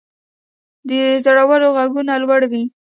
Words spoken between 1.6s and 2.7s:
ږغونه لوړ وي.